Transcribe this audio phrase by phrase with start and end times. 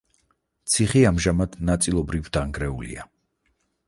[0.75, 3.07] ციხე ამჟამად ნაწილობრივ დანგრეულია.